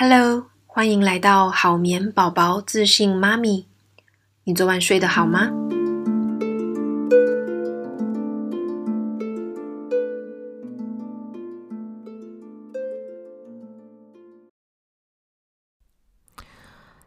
[0.00, 3.66] Hello，欢迎来到好眠宝宝自信妈咪。
[4.44, 5.50] 你昨晚睡得好吗？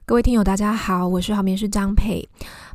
[0.06, 2.28] 各位听友，大家好，我是好眠师张佩。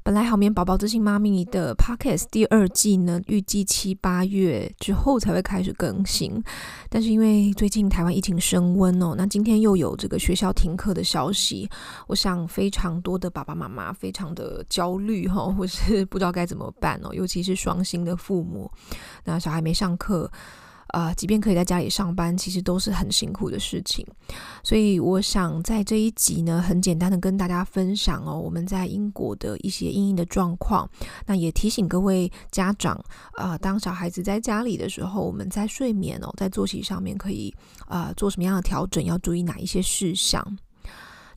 [0.06, 6.40] 本来好眠宝宝自信妈咪的 Podcast 第二季呢，预计七八月之后才会开始更新，
[6.88, 11.68] 但是因为最近台湾疫情升温哦，那今天又有这个学校停课的消息，
[12.06, 18.70] 我想非常多的爸爸妈妈非常的焦虑哈， 或是不知道该怎么办哦，尤其是双薪的父母，
[19.24, 20.30] 那小孩没上课。
[20.88, 24.06] 啊、呃，即便可以在家里上班，其实都是很辛苦的事情。
[24.62, 30.88] 所以，我想在这一集呢，很简单的跟大家分享哦，我们在英国的一些阴影的状况。
[31.26, 32.94] 那也提醒各位家长，
[33.32, 37.54] 啊、呃，当小孩子在家里的时候，我们在睡眠哦，在作息上面可以
[37.86, 40.58] 啊、做什么样的调整，要注意哪一些事项。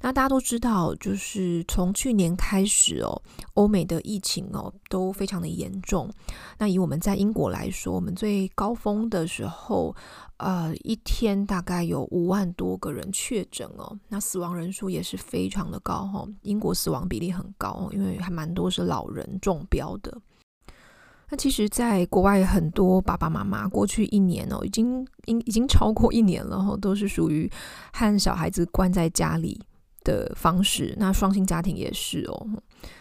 [0.01, 3.21] 那大家都知道，就是从去年开始哦，
[3.55, 6.09] 欧美的疫情哦都非常的严重。
[6.57, 9.93] 那以我们在英国来说，我们最高峰的时候，
[10.37, 13.97] 呃，一天大概有五万多个人确诊哦。
[14.07, 20.17] 那死亡人数也是非常的高哦，英国死亡比例很高，因为还蛮多是老人中标的。
[21.31, 27.51] 那其实，在国外很多爸爸妈妈过去一年哦，已经已已经超过一年了哦，都是属于
[27.93, 29.61] 和小孩子关在家里
[30.03, 32.47] 的方式，那双薪家庭也是哦，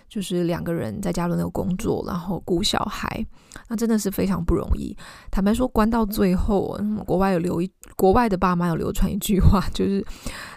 [0.09, 3.25] 就是两个人在家轮流工作，然后顾小孩，
[3.69, 4.97] 那真的是非常不容易。
[5.31, 10.05] 坦白说，关到最后，国外有流一国外的爸妈有流传一句话，就是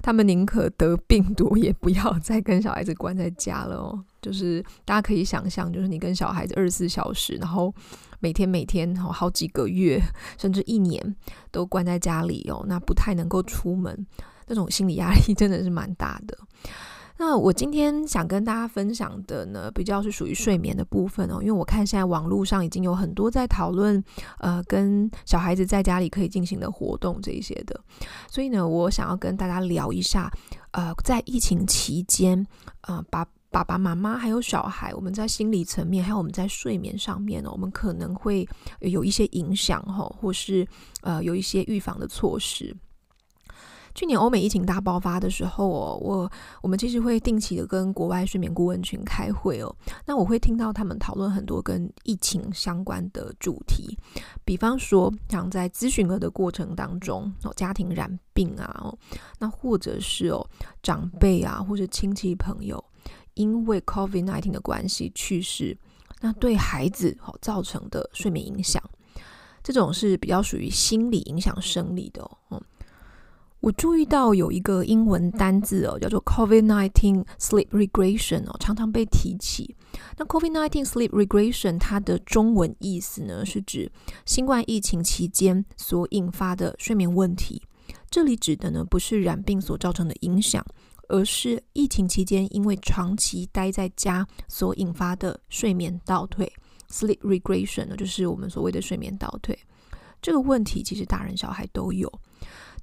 [0.02, 4.04] 他们宁可得病毒，也不要再跟小孩子关在家了哦。
[4.22, 7.74] 就是大家可以想象，就是你跟小孩子二十四小时，然后
[8.20, 10.00] 每天每天好好几个月，
[10.38, 11.16] 甚至一年
[11.52, 14.06] 都关在家里哦，那不太能够出门。
[14.52, 16.38] 这种心理压力真的是蛮大的。
[17.18, 24.04] 那我今天想跟大家分享的呢，比较是属于睡眠的部分哦，因为我看现在网络上已经有很多在讨论，
[24.40, 27.80] 呃，跟小孩子在家里可以进行的活动这一些的，
[28.30, 30.30] 所以呢，我想要跟大家聊一下，
[30.72, 32.46] 呃，在疫情期间，
[32.82, 38.46] 呃，爸爸爸妈妈还有小孩，我们在心理层面，还有我们在睡眠上面呢，我们可能会
[38.80, 40.68] 有一些影响哈，或是
[41.02, 42.76] 呃，有一些预防的措施。
[43.94, 46.32] 去年欧美疫情大爆发的时候哦，我
[46.62, 49.76] 我们其实会定期的跟国外睡眠顾问群开会哦。
[50.06, 53.98] 那我会听到他们讨论很多跟疫情相关的主题，
[54.46, 58.94] 比方说像在咨询了的过程当中哦，家庭染病啊，
[59.40, 60.46] 那或者是哦
[60.82, 62.84] 长辈啊或者亲戚朋友
[63.34, 65.78] 因为 COVID-19 的关系去世，
[66.20, 68.82] 那对孩子哦造成的睡眠影响，
[69.64, 72.62] 这种是比较属于心理影响生理的哦。
[73.62, 79.76] 我注意到有一个英文单字哦，叫做 COVID-19 sleep regression 哦，常常被提起。
[80.18, 83.92] 那 COVID-19 sleep regression 它的中文意思呢，是指
[84.26, 87.62] 新冠疫情期间所引发的睡眠问题。
[88.10, 90.66] 这里指的呢，不是染病所造成的影响，
[91.10, 96.52] 而是疫情期间因为长期待在家所引发的睡眠倒退。
[96.90, 99.58] sleep regression 呢，就是我们所谓的睡眠倒退。
[100.20, 102.12] 这个问题其实大人小孩都有。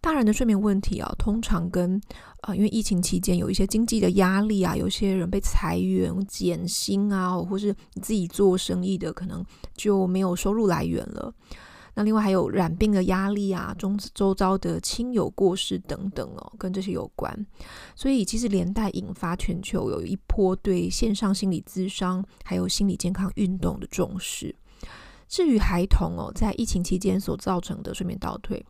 [0.01, 2.01] 大人的睡眠问题啊，通常跟
[2.43, 9.45] 呃，因为疫情期间有一些经济的压力啊，有些人被裁员、减薪啊，或是你自己做生意的，可能
[9.75, 11.33] 就没有收入来源了。
[11.95, 17.47] 那另外还有染病的压力啊，周周遭的亲友过世等等哦，跟这些有关。
[17.97, 24.55] 所以其实连带引发全球有一波对线上心理咨商还有心理健康运动的重视。
[25.27, 28.65] 至于孩童哦，在疫情期间所造成的睡眠倒退。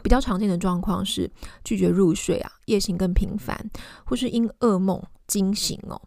[0.00, 1.30] 比较常见的状况是
[1.64, 3.70] 拒绝入睡啊，夜醒更频繁，
[4.04, 6.00] 或是因噩梦惊醒哦。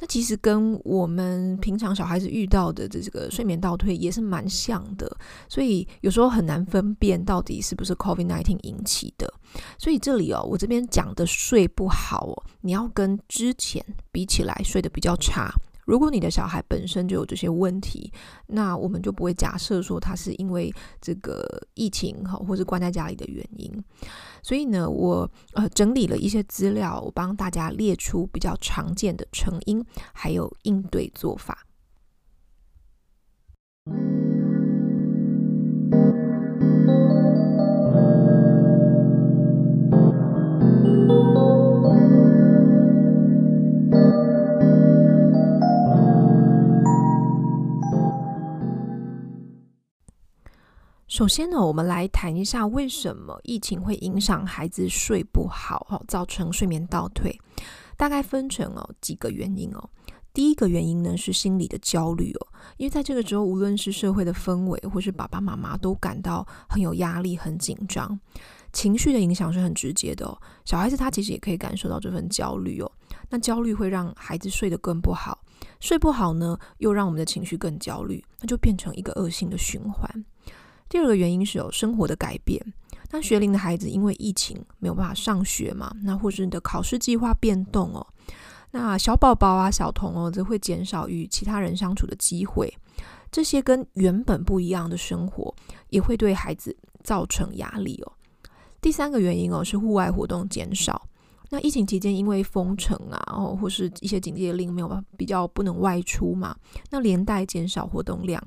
[0.00, 5.14] 那其实跟我们平常小孩子遇到的这个睡眠倒退也是蛮像的，
[5.48, 9.32] 所以有时候很难分辨到底是不是 COVID-19 引起的。
[9.78, 15.52] 所以这里哦，我这边讲的睡不好哦，你要跟之前比起来睡得比较差。
[15.90, 18.12] 如果你的小孩本身就有这些问题，
[18.46, 21.44] 那我们就不会假设说他是因为这个
[21.74, 23.68] 疫情哈，或是关在家里的原因。
[24.40, 31.66] 所以呢，我呃整理了一些资料，我帮大家列出比较常见的成因，还有应对做法。
[51.20, 57.38] 首先呢，我们来谈一下为什么疫情会影响孩子睡不好，哈，造成睡眠倒退。
[57.94, 59.90] 大概分成哦几个原因哦。
[60.32, 62.46] 第一个原因呢是心理的焦虑哦，
[62.78, 68.18] 因为在这个时候，无论是社会的氛围，或是爸爸妈妈都感到很有压力、很紧张，
[68.72, 70.40] 情绪的影响是很直接的哦。
[70.64, 72.90] 小孩子他其实也可以感受到这份焦虑哦。
[73.28, 75.38] 那焦虑会让孩子睡得更不好，
[75.80, 80.24] 睡不好呢，又让我们的情绪更焦虑，那就变成一个恶性的循环。
[80.90, 82.60] 第二个原因是有生活的改变，
[83.12, 88.04] 那学龄的孩子因为疫情没有办法上学嘛，那或是你的考试计划变动哦。
[88.72, 92.76] 那小宝宝啊、小童哦，则会减少与其他人相处的机会，
[93.30, 95.54] 这些跟原本不一样的生活，
[95.90, 98.12] 也会对孩子造成压力哦。
[98.80, 101.06] 第三个原因哦，是户外活动减少。
[101.50, 106.56] 那疫情期间，因为封城啊，哦，或是一些警戒令，没有办法比较不能外出嘛，
[106.90, 108.42] 那连带减少活动量，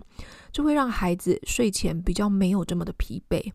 [0.52, 3.52] 就会让孩子睡前比较没有这么的疲惫。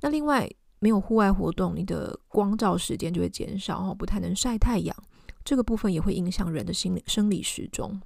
[0.00, 4.96] 那另外，没有户外活动，你的光照时间就会减少哦，不太能晒太阳。
[5.44, 8.00] 这个部分也会影响人的心理生理时钟。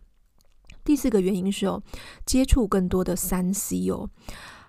[0.82, 1.82] 第四个原因是哦，
[2.24, 4.08] 接触更多的三 C 哦，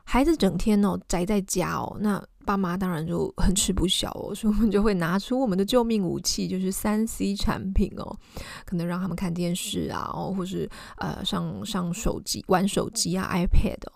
[0.03, 8.17] 孩子整天哦宅在家哦，那爸妈当然就很吃不消哦，所以我们就会拿出我们的救命武器，就是三 C 产品哦，
[8.65, 13.91] 可能让他们看电视啊，哦，或是呃上上手机玩手机啊，iPad 哦，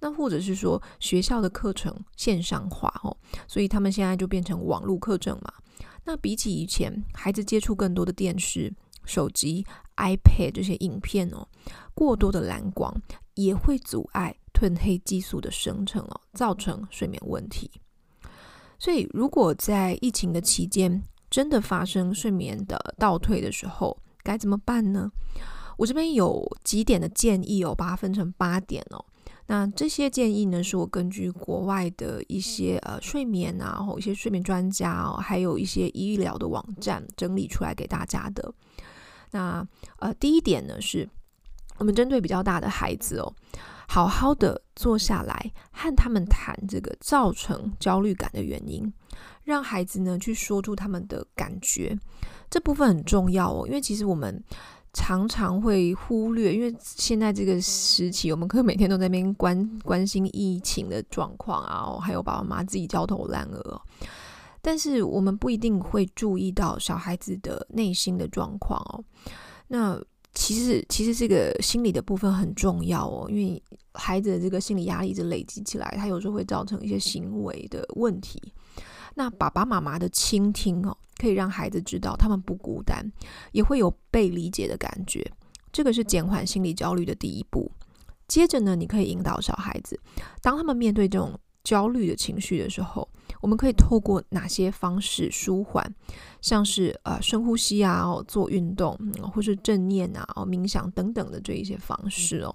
[0.00, 3.14] 那或者是说学校的课程线上化哦，
[3.46, 5.52] 所以他们现在就变成网络课程嘛。
[6.04, 8.74] 那比起以前，孩子接触更多的电视、
[9.04, 9.66] 手机、
[9.96, 11.46] iPad 这些影片哦，
[11.92, 12.90] 过多的蓝光
[13.34, 17.70] 也会阻碍褪黑激素的生成哦，造成睡眠问题。
[18.80, 25.12] 所以，如果在疫情的期间真的发生睡眠的倒退的时候，该怎么办呢？
[25.76, 29.04] 我这边有几点的建议哦，把它分成八点哦。
[29.46, 38.52] 那这些建议呢，是我根据国外的一些呃睡眠啊，或一些睡眠专家哦，还有一些医疗的网站整理出来给大家的。
[39.32, 39.66] 那
[39.98, 41.08] 呃，第一点呢，是
[41.78, 43.34] 我们针对比较大的孩子哦，
[43.90, 48.92] 好好的坐下来和他们谈这个造成焦虑感的原因，
[49.42, 51.98] 让孩子呢去说出他们的感觉，
[52.48, 54.42] 这部分很重要哦，因为其实我们。
[54.92, 63.80] 常常会忽略，因为现在这个时期，我们可能每天都在那边关关心疫情的状况啊，还有爸爸妈妈自己焦头烂额。
[64.60, 69.04] 但是我们不一定会注意到小孩子的内心的状况哦。
[69.68, 69.96] 那
[70.32, 73.62] 其实，其实这个心理的部分很重要哦，因为
[73.94, 78.40] 孩子的这个心理压力一直累积起来，他有时候会造成一些行为的问题。
[79.16, 83.04] 那爸爸妈妈的倾听哦，可以让孩子知道他们不孤单，
[83.50, 85.28] 也会有被理解的感觉。
[85.72, 87.70] 这个是减缓心理焦虑的第一步。
[88.28, 89.98] 接着呢，你可以引导小孩子，
[90.40, 93.08] 当他们面对这种焦虑的情绪的时候，
[93.40, 95.94] 我们可以透过哪些方式舒缓？
[96.40, 98.98] 像是呃深呼吸啊，哦，做运动，
[99.32, 102.54] 或是正念啊，哦，冥想等等的这一些方式哦。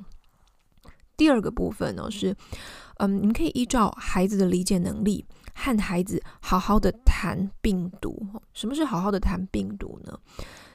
[1.18, 2.36] 第二个部分呢是，
[2.98, 5.26] 嗯，你们可以依照孩子的理解能力。
[5.58, 8.28] 和孩子好好的谈病毒。
[8.52, 10.20] 什么是好好的谈病毒呢？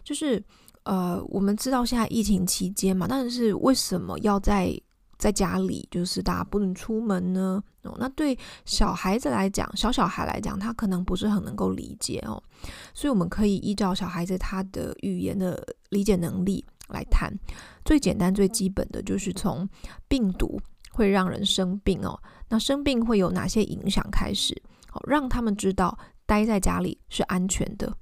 [0.02, 0.42] 就是
[0.84, 4.74] 呃，我们知道现在疫情期间嘛，但是为什么要在
[5.20, 5.86] 在家里？
[5.90, 7.62] 就是大家不能出门呢？
[7.82, 12.42] 哦，那对小孩子来讲，小小孩来讲，他可能不是很能够理解哦。
[12.94, 17.30] 所以我们可以依照小孩子他的语言的理解能力来谈。
[17.84, 19.68] 最简单、最基本的就是从
[20.08, 20.58] 病毒
[20.90, 22.18] 会让人生病哦。
[22.48, 24.02] 那生病会有哪些影响？
[24.10, 27.94] 开始，好，让他们知道待在家里是安全的。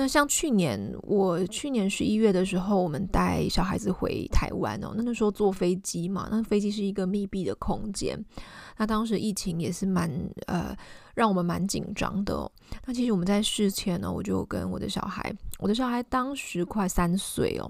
[0.00, 8.16] 那像去年，我去年十一月的时候，我们带小孩子回台湾哦，那那时候坐飞机嘛，那飞机是一个密闭的空间。
[8.76, 10.08] 那当时疫情也是蛮
[10.46, 10.72] 呃，
[11.16, 12.48] 让我们蛮紧张的哦。
[12.86, 17.68] 那其实我们在事前呢，我就跟我的小孩，我的小孩当时快三岁哦。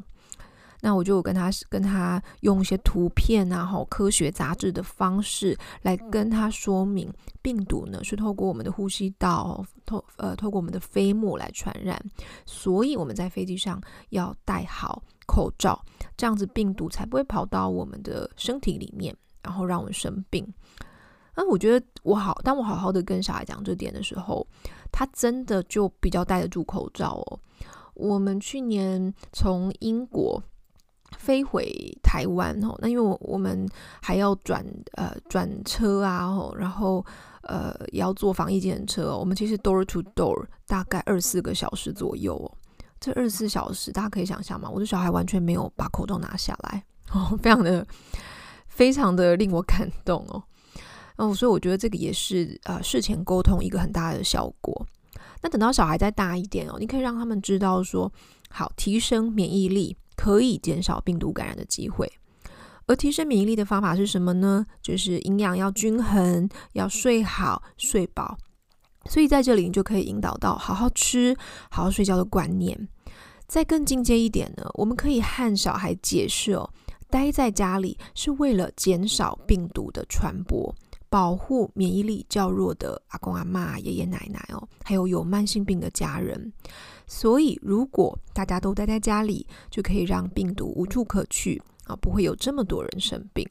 [0.80, 12.00] 那我就跟他跟他用一些图片啊，好科学杂志的方式来跟他说明，病毒呢是透过我们的呼吸道透呃透过我们的飞沫来传染，
[12.46, 13.80] 所以我们在飞机上
[14.10, 15.84] 要戴好口罩，
[16.16, 20.46] 这样子病毒才不会跑到我们的身体里面，然后让我们生病。
[21.34, 24.46] 那我觉得我好，当我好好的跟小孩讲这点的时候，
[24.92, 27.40] 他真的就比较戴得住口罩哦。
[27.94, 30.40] 我们去年从英国。
[31.18, 31.70] 飞回
[32.02, 33.68] 台湾哦，那因为我我们
[34.00, 37.04] 还要转呃转车啊，然后
[37.42, 42.48] 呃也要坐防疫计程车，我们其实 door to door 大概二四个小时左右哦。
[43.00, 44.70] 这二十四小时大家可以想象吗？
[44.70, 46.82] 我的小孩完全没有把口罩拿下来
[47.12, 47.86] 哦，非常的
[48.66, 50.42] 非常的令我感动哦。
[51.16, 54.86] 哦，所以我觉得这个也是呃事前沟通一个很大的效果。
[55.42, 58.10] 那等到小孩再大一点哦，你可以让他们知道说，
[58.50, 62.12] 好，提升免疫力可以减少病毒感染的机会。
[62.86, 64.66] 而提升免疫力的方法是什么呢？
[64.82, 68.36] 就是营养要均衡，要睡好睡饱。
[69.08, 71.36] 所以在这里你就可以引导到好好吃、
[71.70, 72.88] 好好睡觉的观念。
[73.46, 76.68] 再更进阶一点呢，我们可以和小孩解释哦，
[77.08, 80.74] 待在家里是为了减少病毒的传播。
[81.10, 86.52] 保护免疫力较弱的阿公阿嬷、爷爷奶奶哦，还有有慢性病的家人。
[87.06, 93.48] 所以，如果大家都待在家里，就可以让病毒无处可去啊，不会有这么多人生病。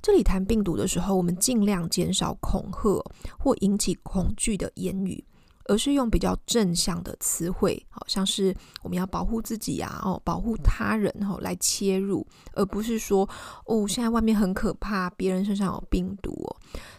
[0.00, 3.04] 这里谈病毒的时候，我们尽量减少恐吓
[3.38, 5.24] 或引起恐惧的言语。
[5.66, 13.28] 而是用比较正向的词汇，好像是我们要保护自己啊，哦，保护他人，哦，来切入，而不是说
[13.66, 16.32] 哦，现在外面很可怕，别人身上有病毒，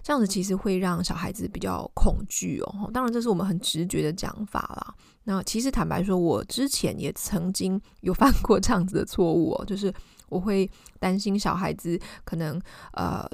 [0.04, 2.90] 这样子其实会让小孩子比较恐惧哦。
[2.94, 4.96] 当然，这是我们很直觉的讲法啦。
[5.24, 9.94] 那其实坦白说，我之前也曾经有犯过这样子的错误哦，就是
[10.30, 12.62] 我会担心小孩子可能
[12.94, 13.28] 呃。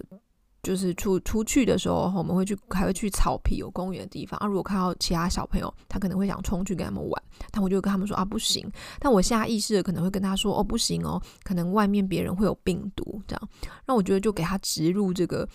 [0.64, 4.48] 就是出出去的时候，我们会去，还会去草皮有公园的地方啊。
[4.48, 8.70] 如果看到其他小朋友，他可能会想冲去跟他们玩，但我就跟他们说啊，不行。
[9.00, 13.50] 但我下意识的可能会跟他说哦，不行哦，可能外面别人会有病毒这样。
[13.86, 15.48] 那我觉得就给他植入这个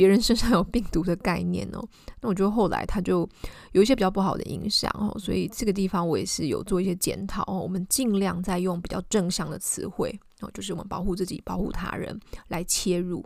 [0.00, 1.88] 别人身上有病毒的概念哦。
[2.22, 3.28] 那我觉得后来他就
[3.72, 7.58] 有一些比较不好的影响哦，所以这个地方我也是有做一些检讨哦。
[7.58, 13.22] 我们尽量在用比较正向的词汇哦，就是我们保护自己、保护他人来切入。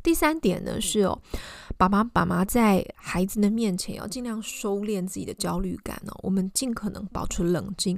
[0.00, 1.20] 第三点呢是哦，
[1.76, 7.96] 爸爸妈妈在孩子的面前要尽量收敛自己的焦虑感哦，我们尽可能保持冷静，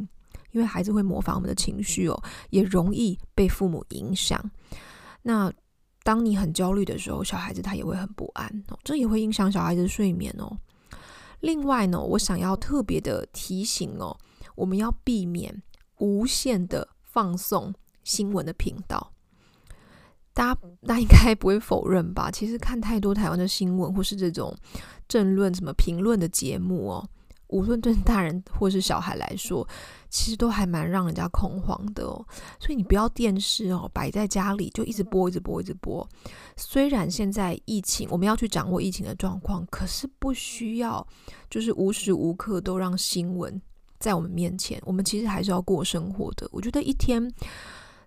[0.52, 4.42] 因为孩子会模仿我们的情绪哦，也容易被父母影响。
[5.20, 5.52] 那
[6.04, 10.56] 当你很焦虑的时候，小孩子他也会很不安哦，这也会影响小孩子睡眠哦。
[11.40, 14.16] 另外呢，我想要特别的提醒哦，
[14.54, 15.62] 我们要避免
[15.98, 19.12] 无限的放送新闻的频道。
[20.34, 22.30] 大家，大家应该不会否认吧？
[22.30, 24.54] 其实看太多台湾的新闻，或是这种
[25.08, 27.08] 政论、什么评论的节目哦，
[27.54, 29.66] 无论对大人或是小孩来说，
[30.10, 32.26] 其实都还蛮让人家恐慌的哦。
[32.58, 36.06] 所以你不要电视哦摆在家里就一直播、一直播、一直播。
[36.56, 41.06] 虽然现在疫情，我们要去掌握疫情的状况，可是不需要
[41.48, 43.62] 就是无时无刻都让新闻
[44.00, 44.82] 在我们面前。
[44.84, 46.48] 我们其实还是要过生活的。
[46.50, 47.32] 我觉得一天。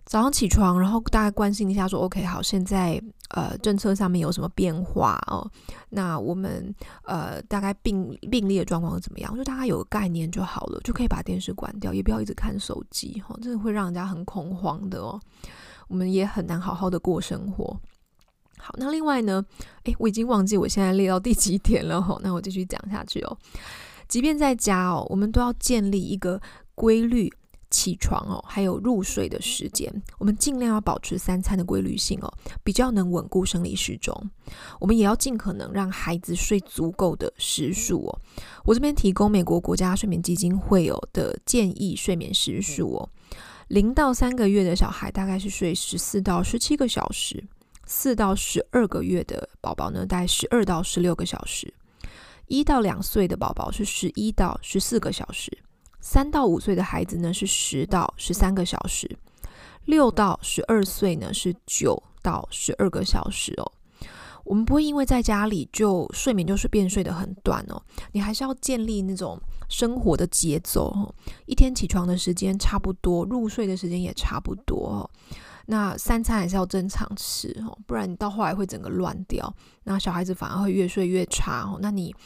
[0.08, 2.98] 早上起床，然后大概关心一下，说 OK 好，现在
[3.28, 5.46] 呃政策上面有什么变化哦？
[5.90, 6.74] 那我们
[7.04, 9.36] 呃大概病病例的状况怎么样？
[9.36, 15.20] 就大概有个概念就好了，就可以把电视关掉，也不要一直看手机哈，真的会让人家很恐慌的哦。
[15.88, 17.78] 我们也很难好好的过生活。
[18.56, 19.44] 好，那另外呢，
[19.84, 23.36] 诶，我已经忘记我现在列到第几点了哈，那我继续讲下去哦。
[24.08, 26.40] 即便在家哦，我们都要建立一个
[26.74, 27.30] 规律。
[27.70, 32.32] 起床哦，还有入睡的时间，我们尽量要保持三餐的规律性哦，
[32.64, 34.30] 比较能稳固生理时钟。
[34.80, 38.20] 我们也要尽可能让孩子睡足够的时数哦。
[38.64, 43.08] 我这边提供美国国家睡眠基金会哦的建议睡眠时数哦，
[43.68, 47.44] 零到三个月的小孩大概是睡十四到十七个小时，
[47.84, 51.72] 四到十二个月的宝宝呢，大概十二到十六个小时，
[52.46, 55.58] 一到两岁的宝宝是十一到十四个小时。
[56.10, 59.06] 三到五岁的孩子呢是十到十三个小时，
[59.84, 63.72] 六到十二岁呢是九到十二个小时哦。
[64.42, 67.78] 我们不会因为在家里就睡眠就是变睡得很短哦，
[68.12, 69.38] 你还是要建立那种
[69.68, 71.14] 生活的节奏哦。
[71.44, 75.10] 一天起床的时间差不多，入睡的时间也差不多哦。
[75.66, 81.78] 那三餐还是要正常吃哦，不然你到后来会整个乱掉，那小孩子反而会越睡越差哦。
[81.82, 82.16] 那你。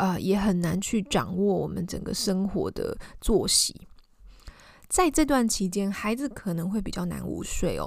[0.00, 3.86] 呃，也很难去掌握我们整个生活的作息。
[4.88, 7.86] 在这段期间，孩子可能会比较难午睡哦。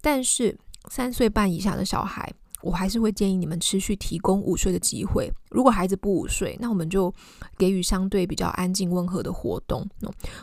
[0.00, 0.58] 但是
[0.90, 2.28] 三岁半以下的小孩，
[2.62, 5.30] 我还是会建议你们持续提供午睡的机会。
[5.50, 7.14] 如果孩子不午睡，那我们就
[7.56, 9.88] 给予相对比较安静温和的活动，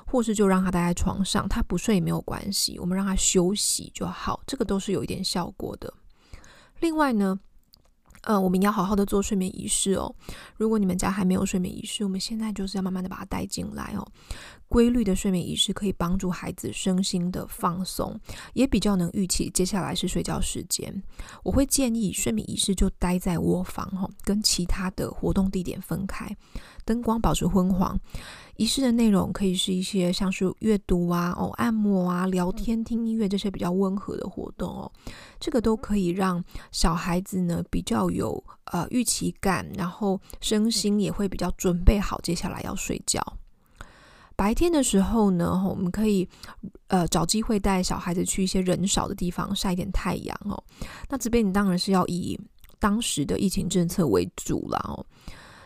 [0.05, 4.41] 或是就让他待在床上，他不睡也没有关系，我们让他休息就好。
[4.47, 5.93] 这个都是有一点效果的。
[6.79, 7.37] 另外呢，
[8.21, 10.13] 呃，我们要好好的做睡眠仪式哦。
[10.57, 14.05] 如果你们家还没有睡眠仪式，我们现在就是要慢慢的把它带进来哦。
[14.67, 18.19] 规律的睡眠仪式可以帮助孩子身心的放松，
[18.53, 21.01] 也比较能预期接下来是睡觉时间。
[21.43, 26.29] 我会建议睡眠仪式就待在窝房哦，跟其他的活动地点分开，
[26.87, 27.99] 灯光保持昏黄，
[28.55, 34.89] 仪式的内容可以是一些像是阅读啊、哦按摩啊、聊天、听音乐这些比较温和的活动哦，
[35.37, 36.41] 这个都可以让
[36.71, 38.41] 小孩子呢比较有
[38.71, 43.21] 呃预期感，然后身心也会比较准备好，接下来要睡觉。
[44.37, 46.27] 白天的时候呢，我们可以
[46.87, 50.63] 呃找机会带小孩子去一些人少的地方晒一点太阳哦。
[51.09, 52.39] 那这边你当然是要以
[52.79, 55.03] 当时的疫情政策为主了哦。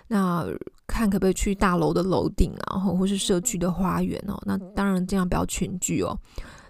[0.07, 0.45] 那
[0.91, 4.37] 看可不可以去大楼的楼顶啊，或或是社区的花园哦。
[4.45, 6.15] 那当然这样不要群聚哦。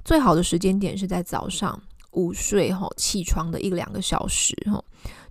[0.05, 1.79] 最好的时间点是在早上
[2.11, 4.83] 午睡后起床的一两个小时哈，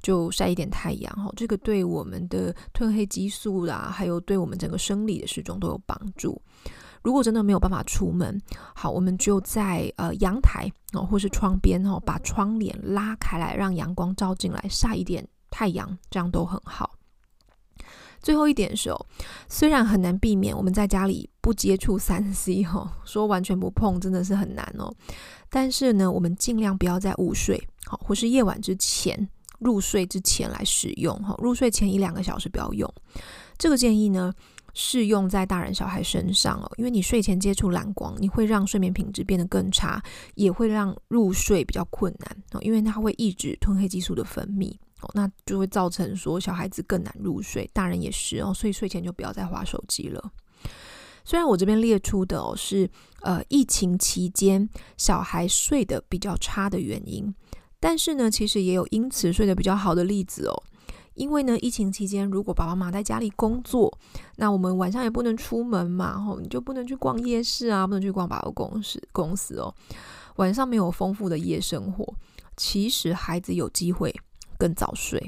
[0.02, 1.30] 就晒一点太阳哈。
[1.36, 6.40] 这个对我们的褪黑激素啦，还有对我们整个生理的时钟都有帮助。
[7.02, 8.38] 如果真的没有办法出门，
[8.74, 16.90] 好，我们就在呃阳台哦，或是窗边哦，把窗帘拉开来，让阳光照进来，晒一点太阳，这样都很好。
[18.22, 19.06] 最后一点是哦，
[19.48, 24.92] 虽然很难避免我们在家里不接触三 C 哈，说完全不碰真的是很难哦。
[25.48, 31.34] 但是呢，我们尽量不要在午睡好，或是夜晚之前入睡之前来使用哈。
[31.38, 32.92] 入睡前一两个小时不要用。
[33.58, 34.32] 这个建议呢，
[34.74, 40.02] 适用在大人小孩身上哦，因为你睡前接触蓝光，你会让睡眠品质变得更差，
[40.34, 44.74] 也会让入睡比较困难哦，因为它会抑制褪黑激素的分泌。
[45.14, 50.32] 那就会造成说小孩子更难入睡，大人也是哦，所以睡前就不要再划手机了。
[51.24, 52.90] 虽然我这边列出的哦是
[53.20, 57.32] 呃疫情期间小孩睡得比较差的原因，
[57.78, 60.62] 但是呢，其实也有因此睡得比较好的例子哦。
[61.14, 63.92] 因为呢，疫情期间如果爸爸妈妈在家里工作，
[64.36, 69.74] 那我们晚上也不能出门嘛，吼，你就不能去逛夜市啊，不能去逛百货公司公司哦。
[70.36, 72.14] 晚上没有丰富的夜生活，
[72.56, 74.14] 其实孩子有机会。
[74.60, 75.18] 更早睡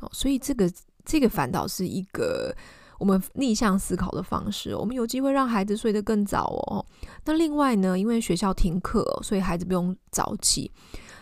[0.00, 0.72] 哦，所以这个
[1.04, 2.56] 这个反倒是一个
[2.98, 4.74] 我们逆向思考的方式。
[4.74, 6.84] 我们有机会让孩子睡得更早哦。
[7.26, 10.72] 那另外呢，因为学校停课，所以孩子不用早起。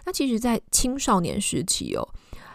[0.05, 2.09] 那其实，在青少年时期哦，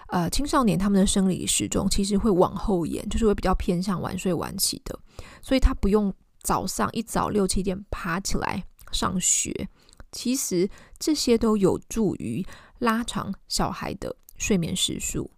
[0.07, 4.97] 呃，青少年他们的生理时钟其实会往后延，就是会比较偏向晚睡晚起的，
[5.41, 9.67] 所以他不用早上一早六七点爬起来上学。
[10.13, 12.45] 其实这些都有助于
[12.79, 14.15] 拉长小孩的。
[14.41, 15.29] 睡眠时数，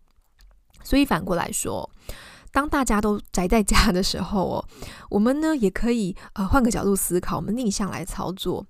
[0.81, 1.89] 所以反过来说，
[2.53, 4.65] 当大家都宅在家的时候哦，
[5.09, 8.65] 我们呢也可以呃换个角度思考，我们逆向来操作，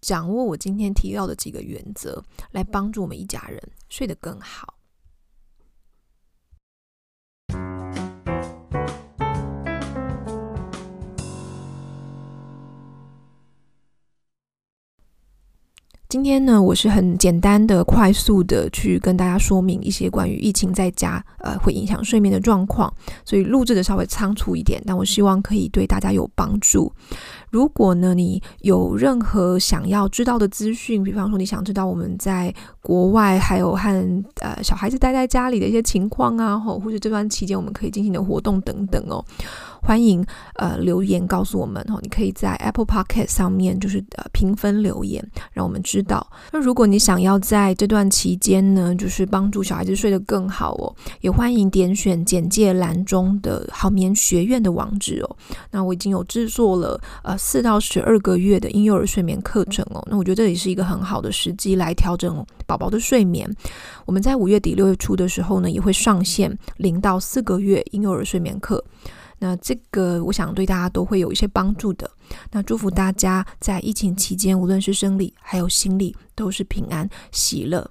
[0.00, 4.73] 掌握我今天提到的几个原则，来帮助我们一家人睡得更好。
[16.14, 22.88] 今天呢，我是很简单的、快速的去跟大家说明一些关于疫情在家呃会影响睡眠的状况，
[23.24, 26.92] 所以录制的稍微仓促一点，但我希望可以对大家有帮助。
[27.54, 39.24] 如果呢，你有任何想要知道的资讯，比方说你想知道我们在国外还有和呃小孩子待在家里的一些情况啊，或或者这段期间我们可以进行的活动等等哦。
[39.80, 46.26] 欢迎呃留言告诉我们哦，你可以在 Apple Podcast 上面就是呃评分留言，让我们知道。
[46.50, 55.36] 那如果你想要在这段期间呢，就是帮助小孩子睡得更好哦，也欢迎点选简介栏中的好眠学院的网址哦。
[55.70, 60.02] 那我已经有制作了呃四到十二个月的婴幼儿睡眠课程哦。
[60.10, 63.46] 那我觉得这也是一个很好的时机来调整宝宝的睡眠。
[64.06, 68.82] 我们在五月底六月初的时候呢，也会上线零到四个月婴幼儿睡眠课。
[69.40, 72.10] 那这个我想对大家都会有一些帮助的。
[72.50, 77.90] 那祝福大家在疫情期间，无论是生理还有心理，都是平安喜乐。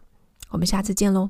[0.49, 1.29] 我们下次见喽！